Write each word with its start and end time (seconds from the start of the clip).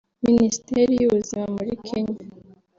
Minisiteri 0.25 0.91
y’Ubuzima 1.01 1.45
muri 1.55 1.71
Kenya 1.85 2.17